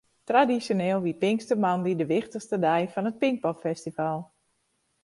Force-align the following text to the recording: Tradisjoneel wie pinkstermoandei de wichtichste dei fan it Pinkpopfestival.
Tradisjoneel 0.27 0.99
wie 1.05 1.13
pinkstermoandei 1.21 1.95
de 1.97 2.05
wichtichste 2.15 2.57
dei 2.65 2.81
fan 2.93 3.09
it 3.09 3.17
Pinkpopfestival. 3.21 4.19